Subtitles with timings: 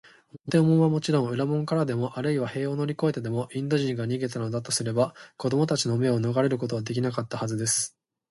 [0.51, 7.95] 表門はもちろん、裏門からでも、あるいは塀を乗りこえてでも、インド人が逃げだしたとすれば、子どもたちの目をのがれることはできなかったはずです。